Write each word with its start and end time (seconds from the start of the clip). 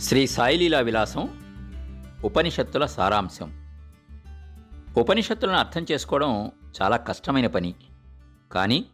శ్రీ 0.00 0.26
సాయిలీలా 0.26 0.80
విలాసం 0.80 1.40
ఉపనిషత్తుల 2.24 2.86
సారాంశం. 2.86 3.50
ఉపనిషత్తులను 4.98 5.56
అర్థం 5.56 5.86
చేసుకోవడం 5.92 6.52
చాలా 6.82 6.96
కష్టమైన 6.96 7.46
పని. 7.46 7.74
కానీ 8.52 8.86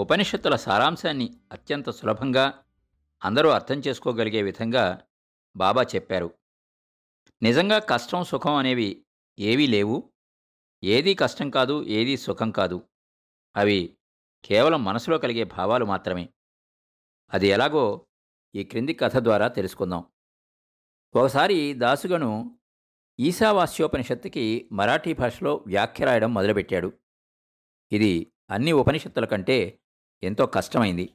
ఉపనిషత్తుల 0.00 0.56
సారాంశాన్ని 0.56 1.34
అత్యంత 1.52 1.90
సులభంగా 1.90 2.52
అందరూ 3.24 3.48
అర్థం 3.48 3.82
చేసుకోగలిగే 3.88 4.42
విధంగా 4.42 5.00
బాబా 5.56 5.82
చెప్పారు. 5.82 6.34
నిజంగా 7.42 7.78
కష్టం 7.78 8.24
సుఖం 8.24 8.54
అనేవి 8.54 9.04
ఏవీ 9.38 9.66
లేవు. 9.66 10.12
ఏదీ 10.84 11.14
కష్టం 11.14 11.50
కాదు 11.50 11.84
ఏదీ 11.84 12.16
సుఖం 12.16 12.50
కాదు. 12.50 12.82
అవి 13.56 13.96
కేవలం 14.44 14.84
మనసులో 14.84 15.18
కలిగే 15.18 15.44
భావాలు 15.44 15.84
మాత్రమే. 15.84 16.28
అది 17.32 17.46
ఎలాగో 17.46 18.06
ఈ 18.54 18.64
క్రింది 18.64 18.94
కథ 18.94 19.16
ద్వారా 19.16 19.48
తెలుసుకుందాం. 19.48 20.04
ఒకసారి 21.14 21.74
దాసుగను 21.74 22.58
ఈశావాస్యోపనిషత్తుకి 23.18 24.68
మరాఠీ 24.72 25.12
భాషలో 25.12 25.64
వ్యాఖ్య 25.66 26.04
రాయడం 26.04 26.34
మొదలుపెట్టాడు. 26.34 26.92
ఇది 27.92 28.32
అన్ని 28.50 28.72
ఉపనిషత్తుల 28.72 29.24
కంటే 29.24 29.80
ఎంతో 30.22 30.46
కష్టమైంది. 30.46 31.14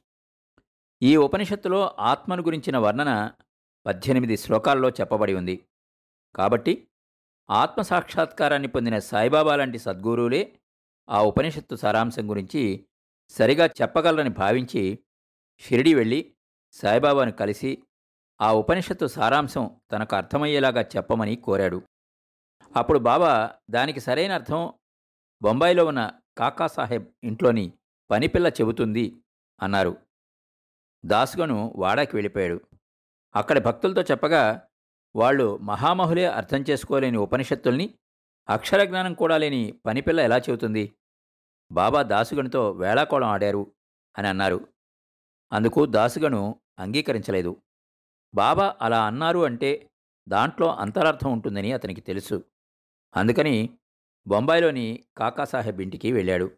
ఈ 1.02 1.16
ఉపనిషత్తులో 1.16 1.96
ఆత్మను 1.98 2.42
గురించిన 2.42 2.76
వర్ణన 2.76 3.30
పద్దెనిమిది 3.86 4.36
శ్లోకాల్లో 4.36 4.90
చెప్పబడి 4.90 5.34
ఉంది. 5.34 5.66
కాబట్టి 6.34 6.88
ఆత్మ 7.50 7.82
సాక్షాత్కారాన్ని 7.82 8.68
పొందిన 8.68 8.98
సాయిబాబా 8.98 9.56
లాంటి 9.56 9.78
సద్గురువులే 9.78 10.60
ఆ 11.10 11.22
ఉపనిషత్తు 11.22 11.76
సారాంశం 11.76 12.30
గురించి 12.30 12.86
సరిగా 13.28 13.66
చెప్పగలరని 13.66 14.30
భావించి 14.30 14.98
షిరిడి 15.58 15.94
వెళ్ళి 15.94 16.34
సాయిబాబాను 16.72 17.32
కలిసి 17.32 17.82
ఆ 18.40 18.52
ఉపనిషత్తు 18.52 19.06
సారాంశం 19.06 19.80
తనకు 19.92 20.16
అర్థమయ్యేలాగా 20.16 20.82
చెప్పమని 20.82 21.36
కోరాడు. 21.36 21.82
అప్పుడు 22.76 22.98
బాబా 22.98 23.54
దానికి 23.70 24.00
సరైన 24.00 24.32
అర్థం 24.32 24.72
బొంబాయిలో 25.42 25.86
ఉన్న 25.86 26.10
కాకాసాహెబ్ 26.38 27.06
ఇంట్లోని 27.24 27.72
పనిపిల్ల 28.10 28.48
చెబుతుంది 28.48 29.22
అన్నారు. 29.62 29.96
దాసుగను 31.04 31.72
వాడాకి 31.76 32.16
వెళ్ళిపోయాడు. 32.16 32.60
అక్కడి 33.36 33.60
భక్తులతో 33.60 34.02
చెప్పగా 34.02 34.68
వాళ్ళు 35.16 35.56
మహామహులే 35.56 36.24
అర్థం 36.26 36.64
చేసుకోలేని 36.70 37.16
ఉపనిషత్తుల్ని 37.16 37.94
అక్షర 38.48 38.84
జ్ఞానం 38.84 39.14
కూడా 39.14 39.38
లేని 39.38 39.80
పనిపిల్ల 39.86 40.20
ఎలా 40.20 40.38
చెబుతుంది? 40.38 40.94
బాబా 41.72 42.02
దాసుగనుతో 42.02 42.70
వేళాకోళం 42.70 43.28
ఆడారు 43.28 43.72
అని 44.18 44.28
అన్నారు. 44.28 44.68
అందుకు 45.52 45.86
దాసుగను 45.86 46.60
అంగీకరించలేదు. 46.78 47.62
బాబా 48.34 48.76
అలా 48.80 49.06
అన్నారు 49.06 49.44
అంటే 49.44 49.90
దాంట్లో 50.28 50.74
అంతరార్థం 50.74 51.32
ఉంటుందని 51.32 51.72
అతనికి 51.72 52.00
తెలుసు. 52.00 52.44
అందుకని 53.16 53.78
బొంబాయిలోని 54.26 55.04
కాకాసాహెబ్ 55.16 55.80
ఇంటికి 55.80 56.12
వెళ్ళాడు. 56.12 56.56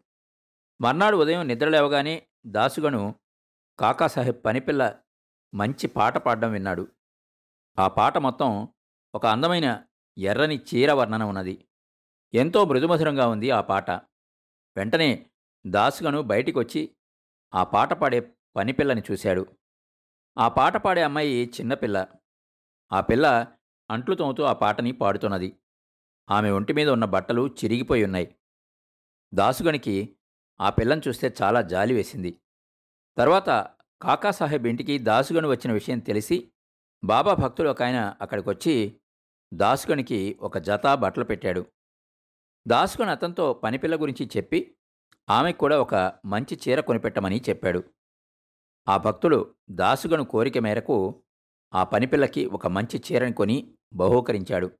మర్నాడు 0.81 1.17
ఉదయం 1.17 1.47
నిద్రలేవగానే 1.47 2.27
దాసుగను 2.45 3.15
కాకాసాహెబ్ 3.79 4.45
పనిపిల్ల 4.45 4.99
మంచి 5.53 5.87
పాట 5.87 6.17
పాడడం 6.17 6.51
విన్నాడు. 6.51 6.87
ఆ 7.79 7.87
పాట 7.87 8.17
మొత్తం 8.17 8.67
ఒక 9.15 9.25
అందమైన 9.25 9.83
ఎర్రని 10.17 10.57
చీర 10.57 10.91
వర్ణన 10.91 11.23
ఉన్నది. 11.23 11.67
ఎంతో 12.33 12.65
మృదుమధురంగా 12.65 13.27
ఉంది 13.27 13.51
ఆ 13.51 13.61
పాట. 13.61 13.91
వెంటనే 14.77 15.29
దాసుగను 15.67 16.21
బయటికి 16.21 16.59
వచ్చి 16.59 16.95
ఆ 17.53 17.63
పాట 17.63 17.93
పాడే 17.93 18.33
పనిపిల్లని 18.55 19.01
చూశాడు. 19.11 19.47
ఆ 20.37 20.47
పాట 20.47 20.77
పాడే 20.77 21.03
అమ్మాయి 21.03 21.45
చిన్నపిల్ల 21.45 22.07
ఆ 22.91 23.01
పిల్ల 23.01 23.47
అంట్లు 23.91 24.15
తోముతూ 24.15 24.43
ఆ 24.43 24.53
పాటని 24.53 24.91
పాడుతున్నది. 24.91 25.59
ఆమె 26.29 26.49
ఒంటి 26.49 26.73
మీద 26.73 26.89
ఉన్న 26.89 27.05
బట్టలు 27.05 27.47
చిరిగిపోయి 27.47 28.03
ఉన్నాయి. 28.03 28.35
దాసుగనికి 29.33 30.17
ఆ 30.61 30.69
పిల్లను 30.69 31.01
చూస్తే 31.07 31.33
చాలా 31.41 31.61
జాలి 31.61 31.93
వేసింది. 31.93 32.41
తర్వాత 33.17 33.49
కాకాసాహెబ్ 34.01 34.67
ఇంటికి 34.67 34.97
దాసుగను 34.97 35.49
వచ్చిన 35.49 35.71
విషయం 35.71 35.99
తెలిసి 35.99 36.51
బాబా 37.03 37.33
భక్తులు 37.33 37.69
ఒక 37.69 37.83
ఆయన 37.83 38.15
అక్కడికి 38.21 38.49
వచ్చి 38.49 38.99
దాసుగనికి 39.53 40.37
ఒక 40.41 40.57
జత 40.57 40.93
బట్టలు 40.93 41.23
పెట్టాడు. 41.23 41.65
దాసుగను 42.67 43.11
అతనితో 43.11 43.53
పనిపిల్ల 43.53 43.95
గురించి 43.95 44.29
చెప్పి 44.37 44.75
ఆమెకు 45.29 45.57
కూడా 45.57 45.81
ఒక 45.81 45.95
మంచి 46.25 46.59
చీర 46.67 46.79
కొనిపెట్టమని 46.79 47.41
చెప్పాడు. 47.49 47.83
ఆ 48.89 48.97
భక్తుడు 48.97 49.55
దాసుగను 49.69 50.23
కోరిక 50.23 50.57
మేరకు 50.57 51.23
ఆ 51.73 51.83
పనిపిల్లకి 51.83 52.45
ఒక 52.45 52.67
మంచి 52.67 53.03
చీరని 53.11 53.33
కొని 53.33 53.77
బహూకరించాడు. 53.93 54.71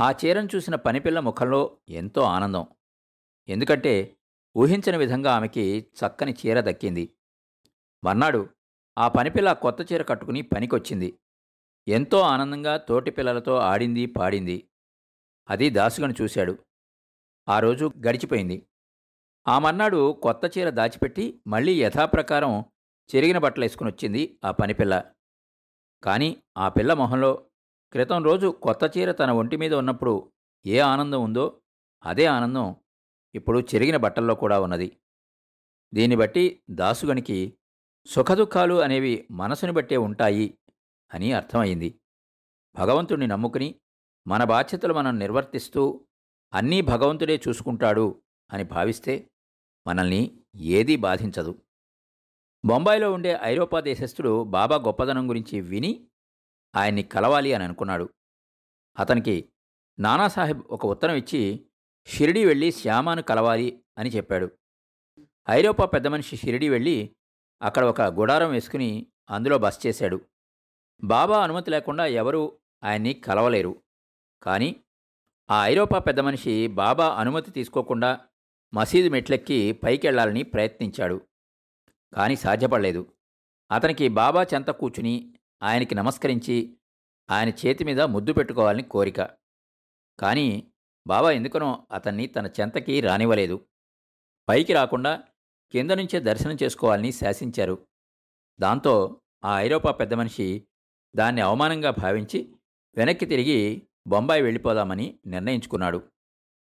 ఆ 0.00 0.10
చీరను 0.10 0.48
చూసిన 0.54 0.74
పనిపిల్ల 0.74 1.20
ముఖంలో 1.20 1.78
ఎంతో 1.88 2.22
ఆనందం. 2.22 2.66
ఎందుకంటే 3.48 4.16
ఊహించని 4.56 4.96
విధంగా 4.96 5.32
ఆమెకి 5.32 5.86
చక్కని 5.94 6.32
చీర 6.32 6.60
దక్కింది. 6.60 7.14
మర్నాడు 8.04 8.48
ఆ 8.98 9.08
పనిపిల్ల 9.08 9.52
కొత్త 9.52 9.92
చీర 9.92 10.02
కట్టుకుని 10.02 10.42
పనికొచ్చింది. 10.42 11.18
ఎంతో 11.88 12.20
ఆనందంగా 12.20 12.76
తోటి 12.76 13.10
పిల్లలతో 13.10 13.56
ఆడింది 13.56 14.06
పాడింది. 14.06 14.68
అది 15.50 15.70
దాసుగను 15.70 16.14
చూశాడు. 16.22 16.58
ఆ 17.48 17.60
రోజు 17.60 17.92
గడిచిపోయింది. 18.06 18.66
ఆ 19.48 19.58
మర్నాడు 19.58 20.20
కొత్త 20.22 20.58
చీర 20.58 20.70
దాచిపెట్టి 20.70 21.40
మళ్ళీ 21.46 21.82
యథాప్రకారం 21.82 22.64
చెరిగిన 23.14 23.38
బట్టలు 23.38 23.64
వేసుకుని 23.64 23.90
వచ్చింది 23.90 24.38
ఆ 24.44 24.50
పనిపిల్ల 24.50 25.12
కానీ 26.02 26.42
ఆ 26.56 26.68
పిల్ల 26.68 26.92
మొహంలో 26.92 27.50
క్రితం 27.92 28.24
రోజు 28.24 28.46
కొత్త 28.46 28.98
చీర 28.98 29.12
తన 29.12 29.30
ఒంటి 29.30 29.56
మీద 29.56 29.74
ఉన్నప్పుడు 29.74 30.32
ఏ 30.66 30.78
ఆనందం 30.78 31.22
ఉందో 31.22 31.60
అదే 32.04 32.24
ఆనందం 32.24 32.76
ఇప్పుడు 33.34 33.58
చెరిగిన 33.60 33.96
బట్టల్లో 33.96 34.34
కూడా 34.34 34.60
ఉన్నది. 34.60 34.88
దీన్ని 35.94 36.16
బట్టి 36.16 36.62
దాసుగనికి 36.70 37.58
సుఖదుఖాలు 38.06 38.74
అనేవి 38.74 39.28
మనసుని 39.30 39.72
బట్టే 39.72 39.96
ఉంటాయి 39.96 40.58
అని 41.14 41.32
అర్థమైంది 41.32 42.00
భగవంతుణ్ణి 42.74 43.26
నమ్ముకుని 43.26 43.80
మన 44.26 44.44
బాధ్యతలు 44.44 44.94
మనం 44.94 45.18
నిర్వర్తిస్తూ 45.18 46.04
అన్నీ 46.52 46.80
భగవంతుడే 46.80 47.40
చూసుకుంటాడు 47.48 48.22
అని 48.52 48.64
భావిస్తే 48.64 49.30
మనల్ని 49.86 50.44
ఏదీ 50.56 50.96
బాధించదు. 50.96 51.52
బొంబాయిలో 52.64 53.12
ఉండే 53.12 53.38
ఐరోపా 53.42 53.80
దేశస్థుడు 53.80 54.44
బాబా 54.44 54.76
గొప్పదనం 54.76 55.28
గురించి 55.28 55.60
విని 55.60 56.06
ఆయన్ని 56.76 57.02
కలవాలి 57.02 57.52
అని 57.52 57.64
అనుకున్నాడు. 57.64 58.14
అతనికి 58.98 59.52
నానాసాహెబ్ 59.98 60.62
ఒక 60.62 60.86
ఉత్తరం 60.86 61.14
ఇచ్చి 61.14 61.66
షిరిడి 62.06 62.44
వెళ్ళి 62.44 62.72
శ్యామాను 62.72 63.22
కలవాలి 63.22 63.82
అని 63.98 64.10
చెప్పాడు. 64.10 64.50
ఐరోపా 65.50 65.84
పెద్ద 65.84 66.06
మనిషి 66.06 66.36
షిరిడి 66.36 66.68
వెళ్ళి 66.68 67.16
అక్కడ 67.62 67.84
ఒక 67.84 68.00
గుడారం 68.00 68.50
వేసుకుని 68.50 69.06
అందులో 69.30 69.58
బస్ 69.58 69.86
చేశాడు. 69.86 70.20
బాబా 71.04 71.44
అనుమతి 71.44 71.70
లేకుండా 71.70 72.06
ఎవరూ 72.06 72.58
ఆయన్ని 72.84 73.14
కలవలేరు. 73.14 73.82
కానీ 74.42 74.76
ఆ 75.50 75.66
ఐరోపా 75.66 75.98
పెద్ద 75.98 76.20
మనిషి 76.20 76.66
బాబా 76.66 77.08
అనుమతి 77.08 77.50
తీసుకోకుండా 77.50 78.20
మసీదు 78.74 79.08
మెట్లెక్కి 79.08 79.72
పైకెళ్ళాలని 79.72 80.42
ప్రయత్నించాడు. 80.42 81.27
కానీ 82.12 82.36
సాధ్యపడలేదు. 82.36 83.12
అతనికి 83.70 84.08
బాబా 84.08 84.42
చెంత 84.42 84.70
కూర్చుని 84.70 85.34
ఆయనకి 85.62 85.94
నమస్కరించి 85.94 86.76
ఆయన 87.30 87.48
చేతి 87.48 87.84
మీద 87.84 88.00
ముద్దు 88.00 88.32
పెట్టుకోవాలని 88.32 88.82
కోరిక. 88.82 89.30
కానీ 90.18 90.72
బాబా 91.06 91.30
ఎందుకనో 91.30 91.86
అతన్ని 91.90 92.26
తన 92.26 92.46
చెంతకి 92.60 93.00
రానివ్వలేదు. 93.00 93.66
పైకి 94.48 94.72
రాకుండా 94.72 95.22
కింద 95.72 95.90
నుంచే 95.90 96.20
దర్శనం 96.20 96.56
చేసుకోవాలని 96.62 97.12
శాసించారు. 97.12 97.86
దాంతో 98.60 99.20
ఆ 99.44 99.60
ఐరోపా 99.60 99.90
పెద్ద 99.90 100.14
మనిషి 100.14 100.66
దాన్ని 101.16 101.40
అవమానంగా 101.40 101.90
భావించి 101.90 102.54
వెనక్కి 102.96 103.26
తిరిగి 103.26 103.88
బొంబాయి 104.06 104.42
వెళ్ళిపోదామని 104.42 105.18
నిర్ణయించుకున్నాడు. 105.26 106.10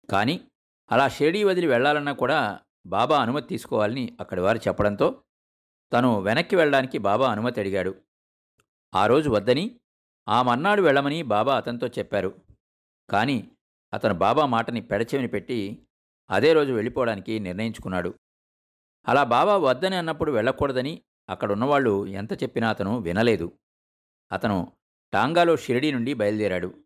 కానీ 0.09 0.47
అలా 0.92 1.07
షిరిడీ 1.07 1.44
వదిలి 1.44 1.68
వెళ్ళాలన్నా 1.68 2.13
కూడా 2.13 2.59
బాబా 2.86 3.21
అనుమతి 3.21 3.47
తీసుకోవాలని 3.47 4.18
అక్కడి 4.19 4.42
వారు 4.42 4.57
చెప్పడంతో 4.57 5.21
తను 5.93 6.19
వెనక్కి 6.19 6.55
వెళ్ళడానికి 6.55 6.97
బాబా 6.97 7.31
అనుమతి 7.31 7.59
అడిగాడు. 7.59 7.95
ఆ 8.95 9.07
రోజు 9.07 9.29
వద్దని 9.29 9.79
ఆ 10.27 10.41
మర్నాడు 10.41 10.81
వెళ్ళమని 10.81 11.23
బాబా 11.23 11.57
అతనితో 11.57 11.87
చెప్పారు. 11.87 12.39
కానీ 13.09 13.51
అతను 13.93 14.13
బాబా 14.13 14.45
మాటని 14.45 14.81
పెడచెవిని 14.81 15.27
పెట్టి 15.27 15.87
అదే 16.29 16.53
రోజు 16.53 16.73
వెళ్ళిపోవడానికి 16.73 17.39
నిర్ణయించుకున్నాడు. 17.39 18.19
అలా 19.07 19.23
బాబా 19.23 19.57
వద్దని 19.57 19.95
అన్నప్పుడు 19.95 20.31
వెళ్ళకూడదని 20.31 21.03
అక్కడున్నవాళ్ళు 21.29 22.07
ఎంత 22.07 22.43
చెప్పినా 22.43 22.69
అతను 22.69 22.97
వినలేదు. 22.99 23.57
అతను 24.31 24.71
టాంగాలో 25.13 25.57
షిరిడీ 25.57 25.91
నుండి 25.91 26.13
బయలుదేరాడు. 26.13 26.83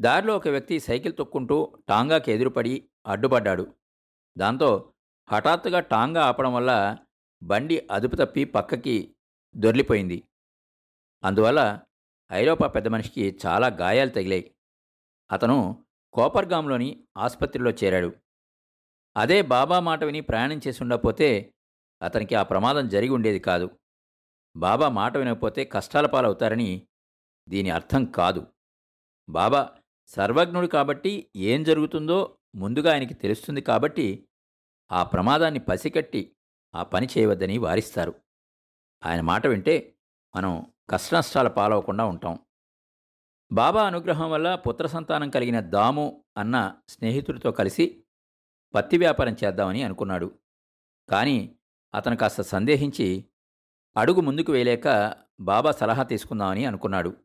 దారిలో 0.00 0.36
ఒక 0.36 0.48
వ్యక్తి 0.48 0.80
సైకిల్ 0.80 1.14
తొక్కుంటూ 1.16 1.76
టాంగాకి 1.88 2.32
ఎదురుపడి 2.32 2.88
అడ్డుపడ్డాడు. 3.06 3.74
దాంతో 4.38 4.92
హఠాత్తుగా 5.32 5.80
టాంగా 5.80 6.22
ఆపడం 6.24 6.54
వల్ల 6.54 6.96
బండి 7.42 7.88
అదుపు 7.90 8.16
తప్పి 8.16 8.44
పక్కకి 8.44 9.14
దొర్లిపోయింది. 9.56 10.22
అందువల్ల 11.24 11.80
ఐరోపా 12.32 12.66
పెద్ద 12.66 12.88
మనిషికి 12.88 13.38
చాలా 13.46 13.66
గాయాలు 13.66 14.10
తగిలాయి. 14.10 14.54
అతను 15.32 15.84
కోపర్గాంలోని 16.12 17.04
ఆసుపత్రిలో 17.16 17.70
చేరాడు. 17.70 18.16
అదే 19.16 19.42
బాబా 19.42 19.80
మాట 19.80 20.04
విని 20.04 20.20
ప్రయాణం 20.20 20.60
చేసి 20.66 20.82
ఉండకపోతే 20.82 21.54
అతనికి 22.02 22.34
ఆ 22.34 22.42
ప్రమాదం 22.42 22.88
జరిగి 22.88 23.10
ఉండేది 23.10 23.38
కాదు. 23.38 23.78
బాబా 24.56 24.88
మాట 24.88 25.16
వినకపోతే 25.16 25.64
కష్టాల 25.64 26.06
పాలవుతారని 26.06 26.86
దీని 27.48 27.70
అర్థం 27.70 28.04
కాదు. 28.04 28.46
బాబా 29.28 29.78
సర్వజ్ఞుడు 30.06 30.66
కాబట్టి 30.66 31.30
ఏం 31.36 31.62
జరుగుతుందో 31.62 32.38
ముందుగా 32.54 32.92
ఆయనకి 32.92 33.14
తెలుస్తుంది 33.14 33.60
కాబట్టి 33.60 34.28
ఆ 34.92 35.02
ప్రమాదాన్ని 35.02 35.60
పసికట్టి 35.60 36.36
ఆ 36.74 36.82
పని 36.82 37.08
చేయవద్దని 37.18 37.58
వారిస్తారు. 37.58 38.14
ఆయన 39.04 39.20
మాట 39.20 39.46
వింటే 39.46 39.94
మనం 40.36 40.66
కష్టనష్టాల 40.90 41.48
పాలవకుండా 41.48 42.04
ఉంటాం. 42.04 42.38
బాబా 43.52 43.86
అనుగ్రహం 43.86 44.30
వల్ల 44.30 44.54
పుత్ర 44.54 44.86
సంతానం 44.86 45.30
కలిగిన 45.30 45.60
దాము 45.60 46.24
అన్న 46.36 46.76
స్నేహితుడితో 46.88 47.52
కలిసి 47.52 48.04
పత్తి 48.74 48.98
వ్యాపారం 48.98 49.36
చేద్దామని 49.44 49.82
అనుకున్నాడు. 49.82 50.38
కానీ 51.08 51.56
అతను 51.94 52.16
కాస్త 52.16 52.42
సందేహించి 52.42 53.24
అడుగు 53.96 54.20
ముందుకు 54.20 54.52
వేయలేక 54.52 55.16
బాబా 55.40 55.70
సలహా 55.70 56.02
తీసుకుందామని 56.02 56.64
అనుకున్నాడు. 56.64 57.16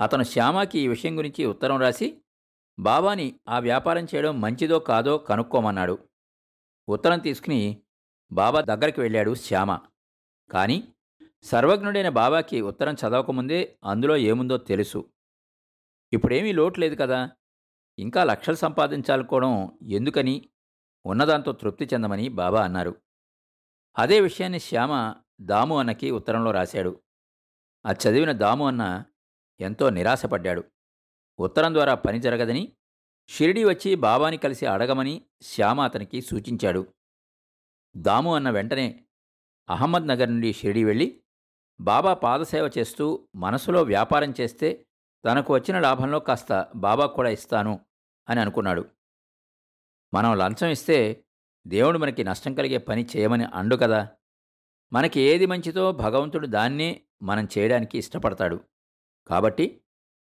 అతను 0.00 0.22
శ్యామాకి 0.22 0.78
ఈ 0.78 0.88
విషయం 0.88 1.18
గురించి 1.18 1.44
ఉత్తరం 1.44 1.80
రాసి 1.80 2.22
బాబాని 2.78 3.40
ఆ 3.48 3.58
వ్యాపారం 3.58 4.04
చేయడం 4.04 4.40
మంచిదో 4.40 4.78
కాదో 4.78 5.18
కనుక్కోమన్నాడు. 5.18 5.98
ఉత్తరం 6.88 7.18
తీసుకుని 7.18 7.82
బాబా 8.32 8.60
దగ్గరికి 8.60 9.00
వెళ్ళాడు 9.00 9.34
శ్యామ. 9.34 9.78
కానీ 10.50 10.88
సర్వజ్ఞుడైన 11.42 12.08
బాబాకి 12.08 12.60
ఉత్తరం 12.60 12.94
చదవకముందే 12.94 13.78
అందులో 13.84 14.16
ఏముందో 14.16 14.56
తెలుసు. 14.56 15.10
ఇప్పుడేమీ 16.12 16.52
లోటు 16.52 16.80
లేదు 16.80 16.94
కదా. 16.94 17.30
ఇంకా 17.98 18.24
లక్షలు 18.24 18.54
సంపాదించాలనుకోవడం 18.54 19.78
ఎందుకని? 19.82 20.48
ఉన్నదాంతో 21.06 21.52
తృప్తి 21.52 21.88
చెందమని 21.94 22.28
బాబా 22.28 22.64
అన్నారు. 22.64 23.00
అదే 23.98 24.20
విషయాన్ని 24.20 24.60
శ్యామ 24.60 25.14
దాము 25.40 25.78
అన్నకి 25.78 26.10
ఉత్తరంలో 26.10 26.50
రాశాడు. 26.50 27.00
అది 27.86 28.08
చదివిన 28.08 28.32
దాము 28.32 28.66
అన్న 28.66 29.04
ఎంతో 29.60 29.90
నిరాశపడ్డాడు. 29.90 30.64
ఉత్తరం 31.38 31.74
ద్వారా 31.74 31.94
పని 31.94 32.20
జరగదని 32.20 32.72
షిరిడి 33.28 33.64
వచ్చి 33.64 33.94
బాబాని 33.94 34.36
కలిసి 34.36 34.66
అడగమని 34.66 35.22
శ్యామ 35.42 35.80
అతనికి 35.80 36.22
సూచించాడు. 36.22 36.86
దాము 37.96 38.34
అన్న 38.34 38.50
వెంటనే 38.50 39.04
అహ్మద్ 39.70 40.06
నగర్ 40.06 40.30
నుండి 40.30 40.52
షిరిడి 40.52 40.84
వెళ్ళి 40.84 41.20
బాబా 41.80 42.14
పాదసేవ 42.14 42.70
చేస్తూ 42.78 43.28
మనసులో 43.34 43.82
వ్యాపారం 43.82 44.34
చేస్తే 44.40 44.86
తనకు 45.24 45.54
వచ్చిన 45.54 45.80
లాభంలో 45.80 46.20
కాస్త 46.20 46.68
బాబా 46.74 47.06
కూడా 47.06 47.30
ఇస్తాను 47.30 47.80
అని 48.28 48.40
అనుకున్నాడు. 48.40 48.90
మనం 50.14 50.38
లంచం 50.38 50.68
ఇస్తే 50.68 51.24
దేవుడు 51.66 51.98
మనకి 51.98 52.24
నష్టం 52.24 52.54
కలిగే 52.54 52.78
పని 52.78 53.06
చేయమని 53.16 53.44
అండు 53.44 53.76
కదా. 53.76 54.08
మనకి 54.92 55.20
ఏది 55.20 55.46
మంచిదో 55.46 55.92
భగవంతుడు 55.92 56.46
దాన్నే 56.46 57.00
మనం 57.22 57.48
చేయడానికి 57.58 57.98
ఇష్టపడతాడు. 57.98 58.60
కాబట్టి 59.26 59.80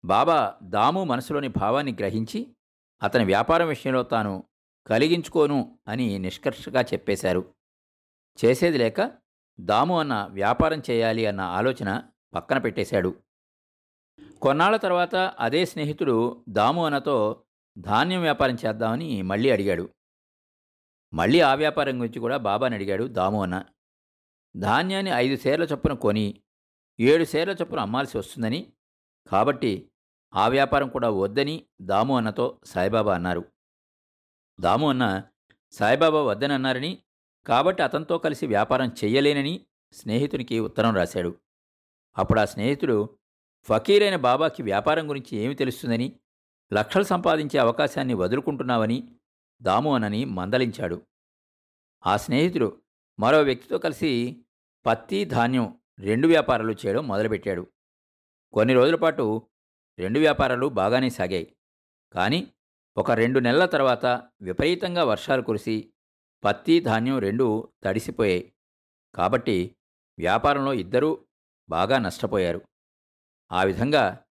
బాబా 0.05 0.55
దాము 0.63 1.03
మనసులోని 1.03 1.47
భావాన్ని 1.47 1.93
గ్రహించి 1.93 2.55
అతని 3.03 3.25
వ్యాపారం 3.25 3.67
విషయంలో 3.67 4.03
తాను 4.03 4.43
కలిగించుకోను 4.88 5.80
అని 5.88 6.19
నిష్కర్షగా 6.19 6.81
చెప్పేశారు. 6.81 7.54
చేసేది 8.45 8.78
లేక 8.78 9.12
దాము 9.60 10.00
అన్న 10.00 10.28
వ్యాపారం 10.31 10.81
చేయాలి 10.89 11.25
అన్న 11.25 11.42
ఆలోచన 11.42 12.04
పక్కన 12.33 12.57
పెట్టేశాడు. 12.57 13.16
కొన్నాళ్ళ 14.42 14.78
తర్వాత 14.78 15.16
అదే 15.16 15.66
స్నేహితుడు 15.66 16.45
దాము 16.50 16.86
అన్నతో 16.86 17.44
ధాన్యం 17.78 18.22
వ్యాపారం 18.22 18.57
చేద్దామని 18.66 19.22
మళ్ళీ 19.22 19.50
అడిగాడు. 19.50 19.89
మళ్ళీ 21.13 21.39
ఆ 21.39 21.56
వ్యాపారం 21.56 22.01
గురించి 22.01 22.19
కూడా 22.19 22.38
బాబాని 22.38 22.75
అడిగాడు 22.75 23.04
దాము 23.04 23.44
అన్న. 23.44 23.66
ధాన్యాన్ని 24.57 25.12
ఐదు 25.12 25.42
సేర్ల 25.42 25.63
చొప్పున 25.63 25.94
కొని 25.94 26.42
ఏడు 27.00 27.24
సేర్ల 27.24 27.51
చొప్పున 27.51 27.80
అమ్మాల్సి 27.80 28.18
వస్తుందని 28.18 28.74
కాబట్టి 29.28 29.92
ఆ 30.36 30.48
వ్యాపారం 30.48 30.89
కూడా 30.89 31.10
వద్దని 31.10 31.66
దాము 31.81 32.18
అన్నతో 32.18 32.60
సాయిబాబా 32.66 33.16
అన్నారు. 33.16 33.50
దాము 34.61 34.89
అన్న 34.89 35.23
సాయిబాబా 35.71 36.21
వద్దనన్నారని 36.21 37.03
కాబట్టి 37.45 37.83
అతనితో 37.83 38.17
కలిసి 38.17 38.47
వ్యాపారం 38.47 38.87
చెయ్యలేనని 39.03 39.65
స్నేహితునికి 39.93 40.59
ఉత్తరం 40.59 40.95
రాశాడు. 40.95 41.39
అప్పుడు 42.17 42.39
ఆ 42.39 42.45
స్నేహితుడు 42.45 43.17
ఫకీరైన 43.63 44.15
బాబాకి 44.15 44.63
వ్యాపారం 44.63 45.09
గురించి 45.09 45.37
ఏమి 45.37 45.55
తెలుస్తుందని 45.55 46.19
లక్షలు 46.73 47.03
సంపాదించే 47.03 47.57
అవకాశాన్ని 47.59 48.13
వదులుకుంటున్నావని 48.13 49.17
దాము 49.61 49.95
అనని 49.95 50.25
మందలించాడు. 50.25 51.01
ఆ 52.05 52.17
స్నేహితుడు 52.17 52.81
మరో 53.19 53.41
వ్యక్తితో 53.41 53.77
కలిసి 53.77 54.43
పత్తి 54.85 55.25
ధాన్యం 55.25 55.79
రెండు 55.99 56.27
వ్యాపారాలు 56.27 56.71
చేయడం 56.71 57.07
మొదలుపెట్టాడు. 57.07 57.67
కొన్ని 58.53 58.73
రోజుల 58.73 58.95
పాటు 58.95 59.47
రెండు 59.99 60.19
వ్యాపారాలు 60.19 60.67
బాగానే 60.67 61.09
సాగాయి. 61.09 61.55
కానీ 62.13 62.47
ఒక 62.97 63.11
రెండు 63.11 63.39
నెలల 63.39 63.65
తర్వాత 63.65 64.05
విపరీతంగా 64.41 65.03
వర్షాలు 65.03 65.41
కురిసి 65.41 65.93
పత్తి 66.43 66.79
ధాన్యం 66.79 67.19
రెండు 67.19 67.71
తడిసిపోయాయి. 67.83 68.53
కాబట్టి 69.15 69.75
వ్యాపారంలో 70.19 70.73
ఇద్దరూ 70.73 71.25
బాగా 71.69 71.97
నష్టపోయారు. 71.97 72.61
ఆ 73.51 73.63
విధంగా 73.63 74.23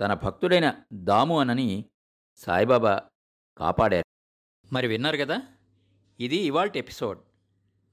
తన 0.00 0.14
భక్తుడైన 0.14 0.74
దాము 0.92 1.40
అనని 1.40 1.84
సాయిబాబా 2.36 3.02
కాపాడారు. 3.58 4.04
మరి 4.72 4.86
విన్నారు 4.86 5.16
కదా 5.16 5.42
ఇది 6.20 6.36
ఇవాల్ట్ 6.36 6.76
ఎపిసోడ్. 6.76 7.20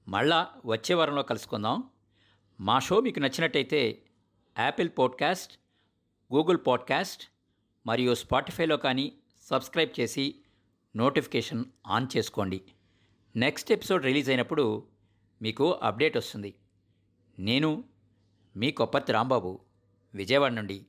మళ్ళా 0.08 0.52
వచ్చే 0.66 0.94
వారంలో 0.94 1.22
కలుసుకుందాం. 1.22 1.90
మా 2.60 2.78
షో 2.78 3.00
మీకు 3.00 3.18
నచ్చినట్టయితే 3.18 4.02
యాపిల్ 4.58 4.90
పాడ్కాస్ట్ 4.98 5.58
గూగుల్ 6.34 6.58
పాడ్కాస్ట్ 6.66 7.28
మరియు 7.86 8.14
స్పాటిఫైలో 8.14 8.76
కానీ 8.76 9.18
సబ్స్క్రైబ్ 9.46 10.00
చేసి 10.00 10.34
నోటిఫికేషన్ 10.96 11.64
ఆన్ 11.86 12.06
చేసుకోండి. 12.16 12.62
నెక్స్ట్ 13.36 13.72
ఎపిసోడ్ 13.72 14.04
రిలీజ్ 14.04 14.28
అయినప్పుడు 14.28 14.86
మీకు 15.42 15.72
అప్డేట్ 15.72 16.16
వస్తుంది. 16.16 16.54
నేను 17.38 17.84
మీ 18.56 18.70
కొప్పతి 18.70 19.12
రాంబాబు 19.12 19.60
విజయవాడ 20.14 20.52
నుండి 20.52 20.86